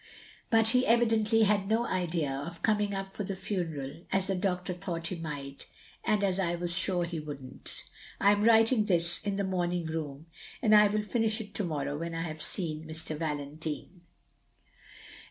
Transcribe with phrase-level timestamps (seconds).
[0.49, 4.73] But he evidently had no idea of coming up for the funeral as the doctor
[4.73, 5.67] thought he might,
[6.03, 10.25] and as I was sure he wouldn't..."/ am writing this in the morning room;
[10.59, 14.01] and I wiU finish it to morrow when I have seen Mr^ Valentine."